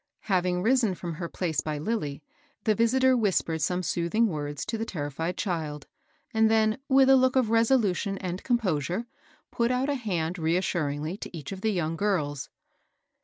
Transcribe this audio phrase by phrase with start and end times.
[0.21, 2.23] Having risen from her place by Lilly,
[2.63, 5.85] the visitor whispered some soothing words to the terrified child,
[6.33, 8.87] and then with a look of resolution and com THB WOLP AT THB DOOR.
[8.87, 9.07] 401 posure,
[9.51, 12.49] put out a hand reassuringlj to each of the young girls.